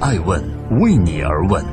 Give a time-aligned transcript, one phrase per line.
[0.00, 0.40] 爱问
[0.80, 1.64] 为你而问。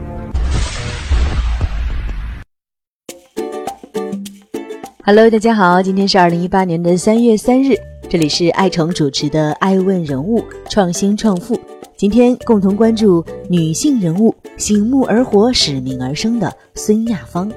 [5.03, 7.75] Hello，大家好，今天是二零一八年的三月三日，
[8.09, 11.55] 这里是爱成主持的《爱问人物创新创富》。
[11.95, 17.51] 今天共同关注女性人物醒目而活、使命而生的孙亚芳，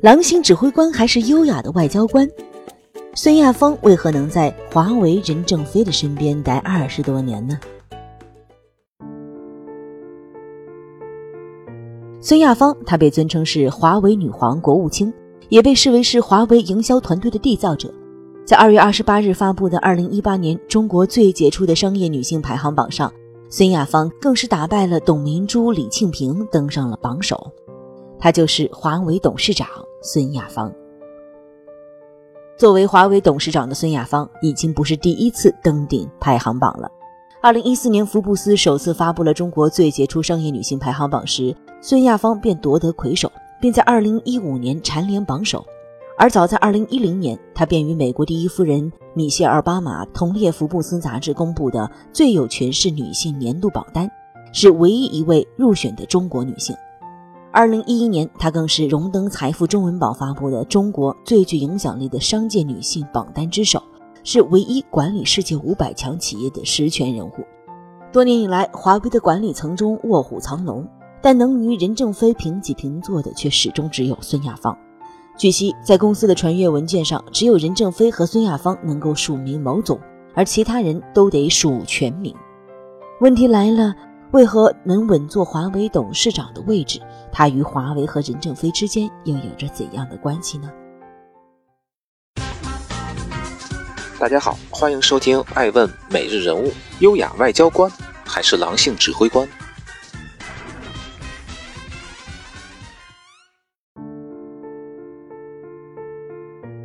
[0.00, 2.28] 狼性指挥官还是优雅的外交官？
[3.14, 7.56] 孙亚芳为何能在华为任正非的身边待二十多年呢？
[12.20, 15.12] 孙亚芳，她被尊称是华为女皇、国务卿，
[15.48, 17.92] 也被视为是华为营销团队的缔造者。
[18.44, 23.12] 在二月二十八日发布的二零一八年中国最杰出的商业女性排行榜上，
[23.48, 27.52] 孙亚芳更是打败了董明珠、李庆平，登上了榜首。
[28.18, 29.68] 她就是华为董事长
[30.02, 30.72] 孙亚芳。
[32.56, 36.90] 作为华为董事长的孙亚芳，已经不是第一次登顶排行榜了。
[37.40, 43.30] 二零一四年，福布斯首次发布了中国最杰出商业女性排行榜时，孙亚芳便夺得魁首，
[43.60, 45.64] 并在二零一五年蝉联榜首。
[46.18, 54.10] 而早在二零一零年，她便与美国第一夫人米歇尔·奥巴马同列福布斯杂志公布的最有权势女性年度榜单，
[54.52, 56.74] 是唯一一位入选的中国女性。
[57.52, 63.80] 二零一一年，她更是荣登财富中文榜发布的中国最具影响力的商界女性榜单之首，
[64.24, 67.32] 是唯一管理世界五百强企业的实权人物。
[68.12, 70.84] 多年以来，华为的管理层中卧虎藏龙，
[71.20, 74.76] 但能与任正非平起平坐的却始终只有孙亚芳。
[75.36, 79.98] 据悉，在公司的传阅文件上，只有任正非和孙亚芳能够署名某总，
[80.34, 82.34] 而其他人都得署全名。
[83.20, 83.94] 问题来了。
[84.32, 87.00] 为何能稳坐华为董事长的位置？
[87.32, 90.70] 他与华为和任正非之间又有着怎样的关系呢？
[94.18, 96.68] 大家好，欢迎收听《爱问每日人物》。
[96.98, 97.90] 优雅外交官
[98.22, 99.48] 还是狼性指挥官？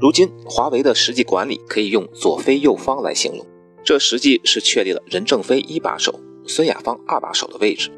[0.04, 3.48] 如今，华为的实际管理可以用左非右方来形容，
[3.86, 6.20] 这实际是确立了任正非一把手。
[6.46, 7.90] 孙亚芳二把手的位置，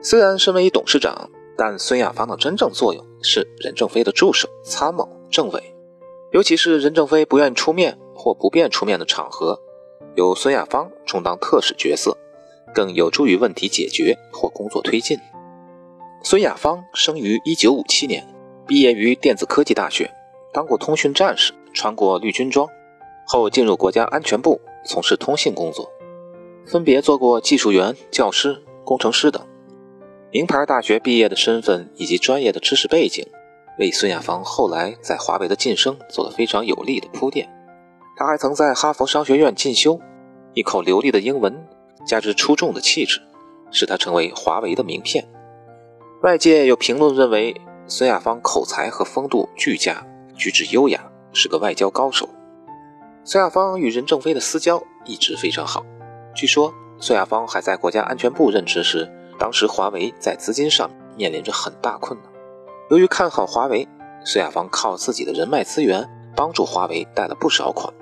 [0.00, 5.60] 虽然身为董事长，但孙亚芳的真正作用是任正非的助手、参谋、政委。
[6.30, 9.60] 尤其是任正非不愿出面或不便出面的场合，
[10.14, 12.16] 由孙亚芳充当特使角色，
[12.72, 15.18] 更有助于问题解决或工作推进。
[16.22, 18.24] 孙亚芳生于1957年，
[18.64, 20.08] 毕业于电子科技大学，
[20.52, 22.68] 当过通讯战士，穿过绿军装，
[23.26, 25.90] 后进入国家安全部从事通信工作。
[26.66, 29.42] 分别做过技术员、教师、工程师等，
[30.30, 33.26] 名牌大学毕业的身份以及专业的知识背景，
[33.78, 37.48] 为孙亚芳后来在华为的晋升做了非常有力的铺垫。
[38.16, 40.00] 他还曾在哈佛商学院进修，
[40.52, 41.66] 一口流利的英文
[42.06, 43.20] 加之出众的气质，
[43.70, 45.26] 使他成为华为的名片。
[46.22, 47.54] 外界有评论认为，
[47.86, 50.04] 孙亚芳口才和风度俱佳，
[50.38, 52.28] 举止优雅，是个外交高手。
[53.24, 55.84] 孙亚芳与任正非的私交一直非常好。
[56.32, 62.32] 据说孙亚芳还在国家安全部任职时，当时华为在资金上面临着很大困难。
[62.88, 63.86] 由于看好华为，
[64.24, 67.92] 孙亚芳靠自己的人脉资源帮助华为贷了不少款，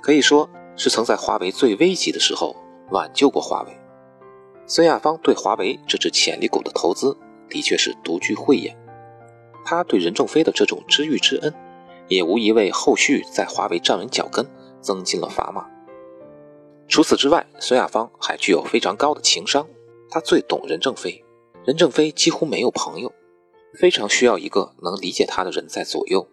[0.00, 2.56] 可以说是曾在华为最危急的时候
[2.90, 3.78] 挽救过华为。
[4.66, 7.14] 孙亚芳对华为这只潜力股的投资
[7.50, 8.74] 的确是独具慧眼，
[9.62, 11.52] 他对任正非的这种知遇之恩，
[12.14, 14.46] 也无疑为后续在华为站稳脚跟
[14.80, 15.66] 增进了砝码。
[16.88, 19.66] 除此之外，孙亚芳还具有非常高的情商。
[20.10, 21.24] 她最懂任正非，
[21.64, 23.10] 任正非几乎没有朋友，
[23.80, 26.28] 非常需要一个能理解他的人在左右。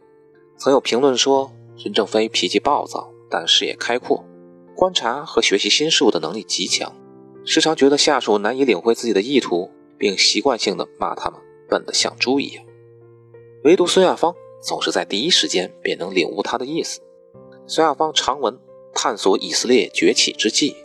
[0.57, 4.25] 曾有评论说，任正非脾气暴躁，但视野开阔，
[4.75, 6.94] 观察和学习新事物的能力极强，
[7.46, 12.66] 时常觉得下属难以领会自己的意图，并习惯性的骂他们笨得像猪一样。
[13.63, 17.00] 唯独孙亚芳总是在第一时间便能领悟他的意思。
[17.68, 18.59] 孙亚芳长文。
[18.92, 20.75] 探索以色列崛起之际，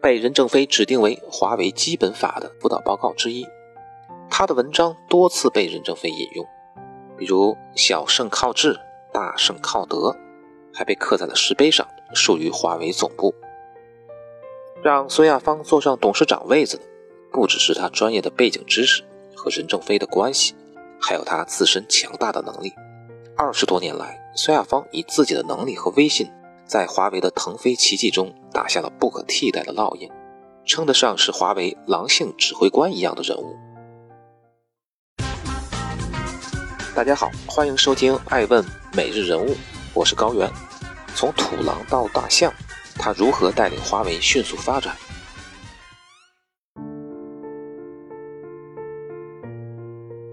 [0.00, 3.44] 被任正非指定为华为基本法的辅导报告之一。
[4.30, 6.46] 他的文章多次被任正非引用，
[7.16, 8.78] 比如“小胜靠智，
[9.12, 10.14] 大胜靠德”，
[10.72, 13.34] 还被刻在了石碑上，竖于华为总部。
[14.82, 16.84] 让孙亚芳坐上董事长位子的，
[17.32, 19.02] 不只是他专业的背景知识
[19.34, 20.54] 和任正非的关系，
[21.00, 22.72] 还有他自身强大的能力。
[23.36, 26.30] 二十多年来，孙亚芳以自己的能力和威信。
[26.64, 30.08] 在华为的腾飞奇迹中打下了不可替代的烙印，
[30.64, 33.56] 称得上是华为狼性指挥官一样的人物。
[36.94, 38.64] 大家好，欢迎收听《爱问
[38.96, 39.48] 每日人物》，
[39.94, 40.48] 我是高原。
[41.16, 42.52] 从土狼到大象，
[42.94, 44.96] 他如何带领华为迅速发展？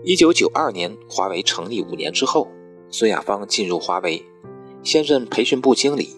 [0.03, 2.47] 一九九二年，华为成立五年之后，
[2.91, 4.23] 孙亚芳进入华为，
[4.83, 6.09] 先任培训部经理，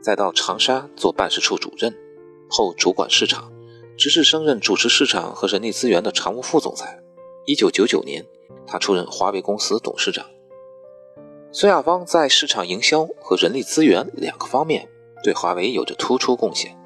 [0.00, 1.92] 再到长沙做办事处主任，
[2.48, 3.52] 后主管市场，
[3.98, 7.00] 直至升任主持市场和人力资源的常务副总裁。
[7.46, 8.24] 一九九九年，
[8.66, 10.24] 他出任华为公司董事长。
[11.52, 14.88] 孙亚芳在市场营销和人力资源两个方面
[15.24, 16.78] 对华为有着突出贡献。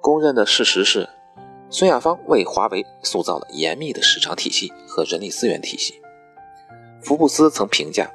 [0.00, 1.08] 公认的事实是。
[1.72, 5.94] 孙亚芳为华为塑造了严密的市场体系和人力资源体系。
[7.00, 8.10] 福布斯曾评价，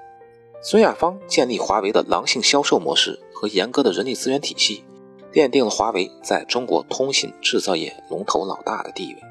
[0.67, 4.83] 孙亚芳建立华为的狼性销售模式和严格的人力资源体系，
[5.31, 9.21] 奠定了华为在中国通信制造业龙头老大的地位。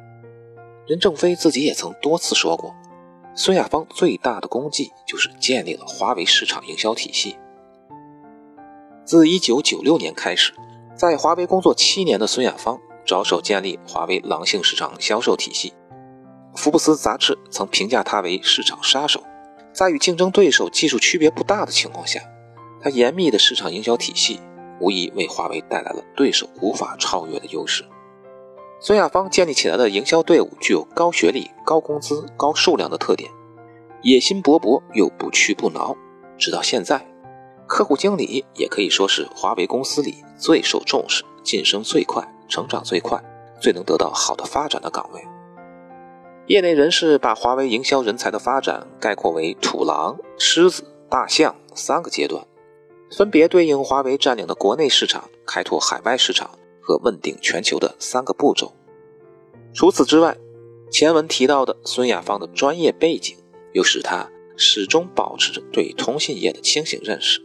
[0.86, 2.72] 任正非自己也曾多次说过，
[3.34, 7.36] 孙亚芳最大的功绩就是建立了华为市场营销体系。
[9.04, 10.54] 自1996年开始，
[10.94, 12.78] 在华为工作七年的孙亚芳。
[13.04, 15.74] 着手建立华为狼性市场销售体系，
[16.54, 19.22] 福布斯杂志曾评价他为市场杀手。
[19.74, 22.20] 在与竞争对手技术区别不大的情况下，
[22.80, 24.40] 他严密的市场营销体系
[24.80, 27.84] 无疑为华为带来了对手无法超越的优势。
[28.80, 33.30] 孙亚芳建立起来的营销队伍具有高学历、高工资、高数量的特点，
[34.02, 35.96] 野心勃勃又不屈不挠。
[36.38, 37.06] 直到现在，
[37.66, 42.26] 客户经理也可以说是华为公司里最受重视、晋升最快。
[42.46, 43.18] 成长最快、
[43.58, 45.20] 最能得到好的发展的岗位。
[46.46, 52.46] 业内人士把华为营销人才的发展概括为“土狼、狮子、大象”三个阶段，
[53.10, 56.50] 分别对应华为占领的国内市场、开拓海外市场
[56.82, 58.74] 和问鼎全球的三个步骤。
[59.72, 60.36] 除此之外，
[60.90, 63.34] 前文提到的孙亚芳的专业背景，
[63.72, 67.40] 又使他始终保持着对通信业的清醒认识。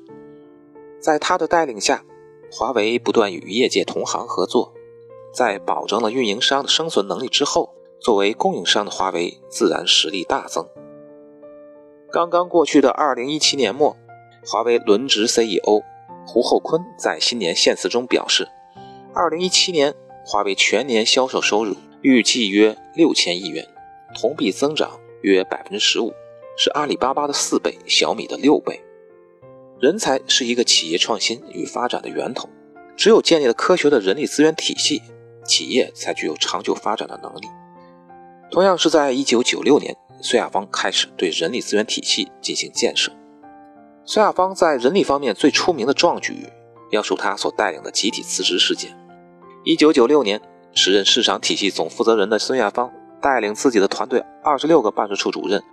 [0.99, 2.03] 在他的带领下，
[2.51, 4.73] 华为不断与业界同行合作。
[5.31, 10.67] 在保证了运营商的生存能力之后，作为供应商的华为自然实力大增。
[12.11, 13.95] 刚刚过去的二零一七年末，
[14.45, 15.83] 华为轮值 CEO
[16.25, 18.47] 胡厚昆在新年献词中表示，
[19.13, 19.93] 二零一七年
[20.25, 23.67] 华为全年销售收入预计约六千亿元，
[24.15, 26.13] 同比增长约百分之十五，
[26.57, 28.81] 是阿里巴巴的四倍，小米的六倍。
[29.79, 32.49] 人才是一个企业创新与发展的源头，
[32.95, 35.01] 只有建立了科学的人力资源体系。
[35.45, 37.47] 企业才具有长久发展的能力。
[38.51, 43.11] 同样是在一九九六年，孙亚芳开始对人力资源体系进行建设。
[44.05, 46.49] 孙亚芳在人力方面最出名的壮举，
[46.91, 48.97] 要数他所带领的集体辞职事件。
[49.63, 50.41] 一九九六年，
[50.73, 52.91] 时任市场体系总负责人的孙亚芳
[53.21, 55.63] 带领自己的团队二十六个办事处主任，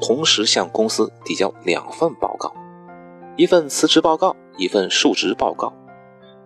[0.00, 2.52] 同时向公司递交两份报告：
[3.36, 5.72] 一份辞职报告，一份述职报告，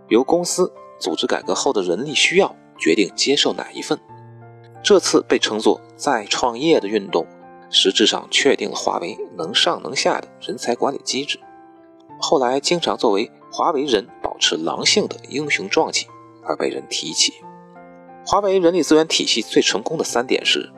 [0.08, 2.54] 由公司组织改革后的人力需要。
[2.78, 3.96] 决定接受哪一份？
[4.82, 7.26] 这次被称作“再创业”的运动，
[7.70, 11.38] 实质上确定了华为能上能下的人才管理机制。
[12.20, 16.06] 后来经常作为华为人保持狼性的英雄壮举
[16.42, 17.32] 而被人提起。
[18.24, 20.70] 华为人力资源体系最成功的三点是：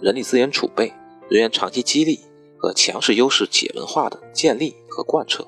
[0.00, 0.92] 人力资源储备、
[1.28, 2.20] 人员长期激励
[2.58, 5.46] 和强势优势企业文化的建立和贯彻。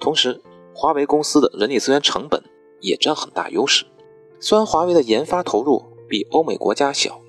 [0.00, 0.40] 同时，
[0.74, 2.42] 华为公司的人力资源成本
[2.80, 3.84] 也占很大优势。
[4.40, 7.20] 虽然华为的研发投入比欧美国家小，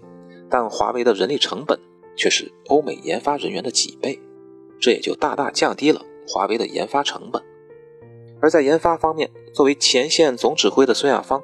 [0.49, 1.79] 但华为的人力成本
[2.15, 4.19] 却是欧美研发人员的几倍，
[4.79, 7.43] 这也就大大降低了华为的研发成本。
[8.41, 11.43] 而在研发方面，作为前线总指挥的孙亚芳，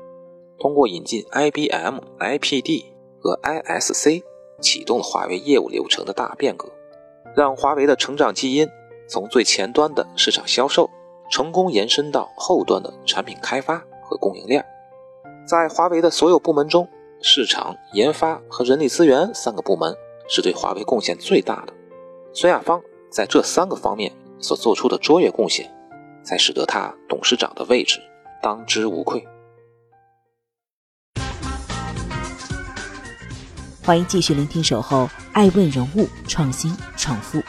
[0.57, 2.85] 通过引进 IBM、IPD
[3.19, 4.23] 和 ISC，
[4.61, 6.71] 启动了华为业务流程的大变革，
[7.35, 8.65] 让华为的成长基因
[9.09, 10.89] 从最前端的市场销售，
[11.29, 14.65] 成功延伸到后端的产品开发和供应链。
[15.45, 16.87] 在华为的所有部门中，
[17.21, 19.95] 市场、研发和人力资源三个部门
[20.27, 21.73] 是对华为贡献最大的。
[22.33, 25.71] 孙亚芳在这三个方面所做出的卓越贡献，
[26.23, 27.99] 才使得他董事长的位置
[28.41, 29.25] 当之无愧。
[33.83, 37.39] 欢迎继续聆听《守候爱问人物创新创富》。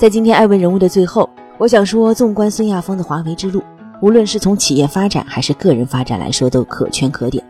[0.00, 1.28] 在今天艾问人物的最后，
[1.58, 3.62] 我想说，纵观孙亚芳的华为之路，
[4.00, 7.44] 无论是从企业发展还是个人发展来说，都可圈可点。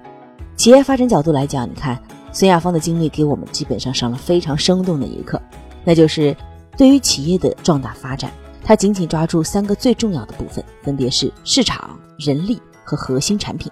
[0.56, 1.96] 企业发展角度来讲，你看
[2.32, 5.40] 孙亚芳的经历给我们基本上上了非常生动的一课，
[5.84, 6.36] 那就是
[6.76, 8.32] 对于企业的壮大发展，
[8.64, 13.70] 他紧紧抓住三个最重要的部分，分别是市场、人力和核心产品。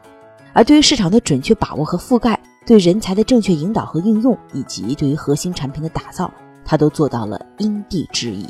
[0.52, 6.32] 而对于市场的准确把握和覆盖，对人才的正确引导和应用，以及对于核心产品的打造，
[6.64, 8.46] 他都做到了因地制宜。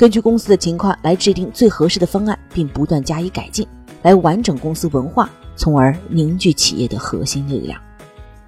[0.00, 3.68] 根据公司的情况来制定最合适的方案，并不断加以改进，
[4.00, 7.78] 来完整公司文化，从而凝聚企业的核心力量。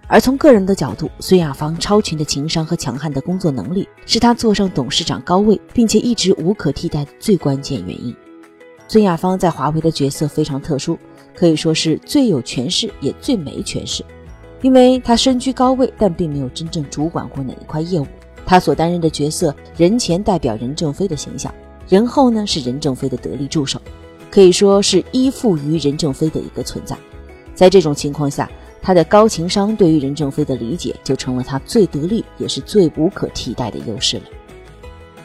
[0.06, 8.16] 而从个人的角度，孙亚芳超群的情商和强悍的工作能力，是她坐上董事长高位并且一直无可替代的最关键原因。
[8.88, 10.98] 孙亚芳在华为的角色非常特殊，
[11.36, 14.02] 可以说是最有权势也最没权势，
[14.62, 18.06] 因为她身居高位，但并没有真正主管过哪一块业务。
[18.52, 21.50] 他所担任的角色，人前代表任正非的形象，
[21.88, 23.80] 人后呢是任正非的得力助手，
[24.30, 26.94] 可以说是依附于任正非的一个存在。
[27.54, 28.50] 在这种情况下，
[28.82, 34.24] 他的高情商对于任正非的理解，就成了他最得力也是最无可替代的优势了。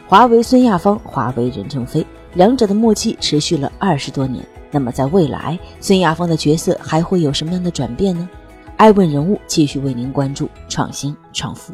[0.07, 4.41] 华为孙亚芳，华为任正非，两者的默契持续了二十多年。
[4.71, 8.29] 那么在未来，孙亚芳的角色还会有什么样的转变呢？
[8.77, 11.73] 爱问人物继续为您关注创新创富。